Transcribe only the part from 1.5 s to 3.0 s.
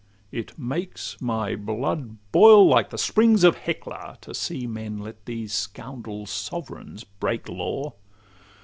blood boil like the